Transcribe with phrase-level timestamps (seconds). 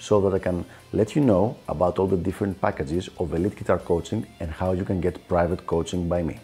[0.00, 3.78] so that I can let you know about all the different packages of elite guitar
[3.78, 6.40] coaching and how you can get private coaching by me.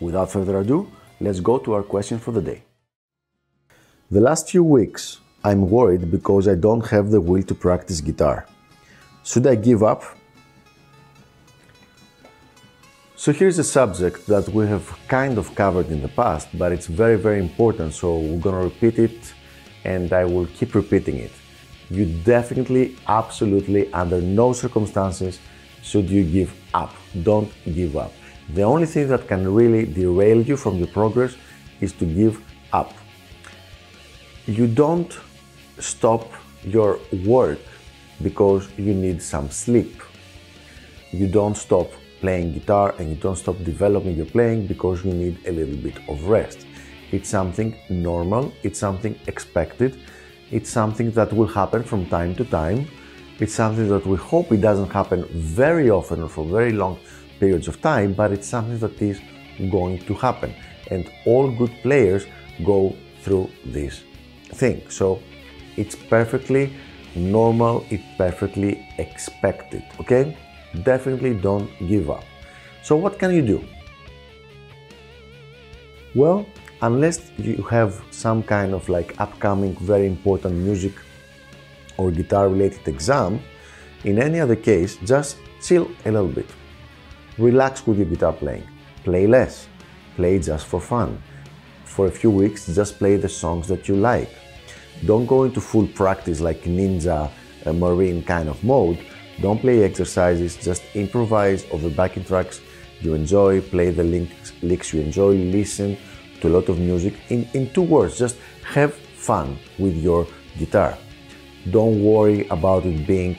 [0.00, 2.62] Without further ado, let's go to our question for the day.
[4.10, 8.46] The last few weeks, I'm worried because I don't have the will to practice guitar.
[9.22, 10.02] Should I give up?
[13.16, 16.86] So here's a subject that we have kind of covered in the past, but it's
[16.86, 17.92] very, very important.
[17.92, 19.34] So we're gonna repeat it
[19.84, 21.32] and I will keep repeating it.
[21.90, 25.38] You definitely, absolutely, under no circumstances
[25.82, 26.94] should you give up.
[27.22, 28.12] Don't give up.
[28.54, 31.36] The only thing that can really derail you from your progress
[31.80, 32.40] is to give
[32.72, 32.92] up.
[34.46, 35.16] You don't
[35.78, 36.30] stop
[36.64, 37.58] your work
[38.22, 40.02] because you need some sleep.
[41.12, 45.38] You don't stop playing guitar and you don't stop developing your playing because you need
[45.46, 46.66] a little bit of rest.
[47.12, 49.98] It's something normal, it's something expected,
[50.50, 52.88] it's something that will happen from time to time.
[53.38, 56.98] It's something that we hope it doesn't happen very often or for very long
[57.40, 59.20] periods of time, but it's something that is
[59.70, 60.54] going to happen.
[60.90, 62.26] And all good players
[62.64, 64.04] go through this
[64.52, 64.88] thing.
[64.88, 65.20] So
[65.76, 66.72] it's perfectly
[67.14, 70.36] normal, it's perfectly expected, okay?
[70.82, 72.24] Definitely don't give up.
[72.82, 73.64] So, what can you do?
[76.14, 76.46] Well,
[76.82, 80.92] unless you have some kind of like upcoming very important music
[81.96, 83.40] or guitar related exam,
[84.04, 86.48] in any other case, just chill a little bit.
[87.38, 88.66] Relax with your guitar playing.
[89.04, 89.68] Play less.
[90.16, 91.22] Play just for fun.
[91.84, 94.30] For a few weeks, just play the songs that you like.
[95.04, 97.30] Don't go into full practice like ninja,
[97.64, 98.98] uh, marine kind of mode.
[99.40, 102.60] Don't play exercises, just improvise over backing tracks
[103.00, 105.98] you enjoy, play the licks, licks you enjoy, listen
[106.40, 107.14] to a lot of music.
[107.30, 110.26] In, in two words, just have fun with your
[110.58, 110.96] guitar.
[111.70, 113.36] Don't worry about it being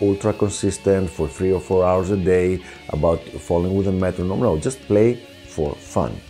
[0.00, 4.40] ultra consistent for three or four hours a day, about falling with a metronome.
[4.40, 5.14] No, just play
[5.48, 6.20] for fun.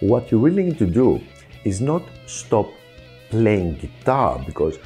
[0.00, 1.20] What you really need to do
[1.64, 2.70] is not stop
[3.30, 4.78] playing guitar because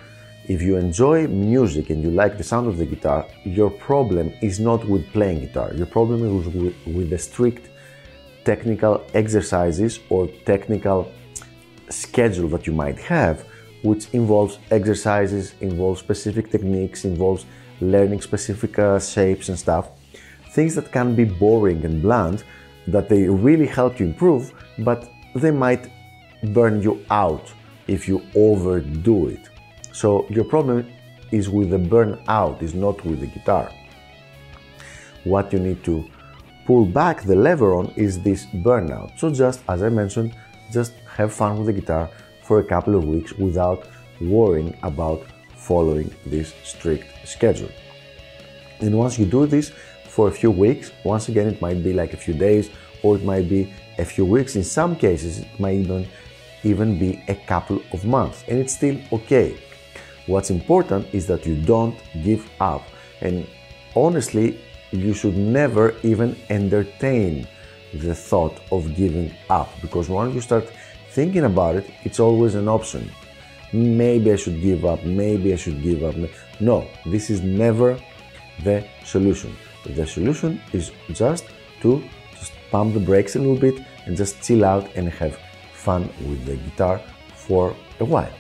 [0.49, 4.59] if you enjoy music and you like the sound of the guitar, your problem is
[4.59, 5.73] not with playing guitar.
[5.75, 7.69] Your problem is with, with the strict
[8.45, 11.11] technical exercises or technical
[11.89, 13.45] schedule that you might have,
[13.83, 17.47] which involves exercises, involves specific techniques, involves
[17.81, 19.91] learning specific uh, shapes and stuff.
[20.51, 22.45] Things that can be boring and bland,
[22.87, 25.91] that they really help you improve, but they might
[26.53, 27.53] burn you out
[27.87, 29.49] if you overdo it.
[29.93, 30.91] So your problem
[31.31, 33.71] is with the burnout, is not with the guitar.
[35.25, 36.09] What you need to
[36.71, 39.11] pull back the lever on is this burnout.
[39.19, 40.37] So just as I mentioned,
[40.71, 42.09] just have fun with the guitar
[42.45, 43.89] for a couple of weeks without
[44.21, 45.21] worrying about
[45.57, 47.73] following this strict schedule.
[48.79, 49.73] And once you do this
[50.15, 52.71] for a few weeks, once again, it might be like a few days
[53.03, 54.55] or it might be a few weeks.
[54.55, 56.07] In some cases, it might even,
[56.63, 59.59] even be a couple of months, and it's still okay.
[60.27, 62.85] What's important is that you don't give up.
[63.23, 63.45] And
[63.97, 64.61] honestly,
[64.93, 67.47] you should never even entertain
[67.95, 70.71] the thought of giving up because once you start
[71.11, 73.11] thinking about it, it's always an option.
[73.73, 76.15] Maybe I should give up, maybe I should give up.
[76.61, 77.99] No, this is never
[78.65, 79.57] the solution.
[79.87, 81.47] The solution is just
[81.83, 82.03] to
[82.39, 85.39] just pump the brakes a little bit and just chill out and have
[85.73, 87.01] fun with the guitar
[87.35, 88.33] for a while.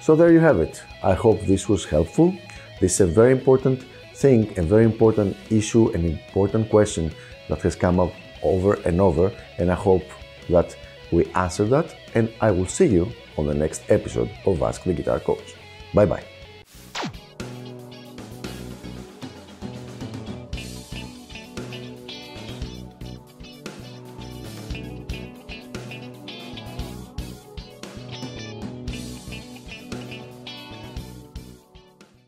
[0.00, 0.82] So there you have it.
[1.02, 2.36] I hope this was helpful.
[2.80, 3.84] This is a very important
[4.14, 7.12] thing, a very important issue, an important question
[7.48, 8.12] that has come up
[8.42, 10.04] over and over, and I hope
[10.50, 10.76] that
[11.12, 11.94] we answer that.
[12.14, 15.54] And I will see you on the next episode of Ask the Guitar Coach.
[15.94, 16.35] Bye bye.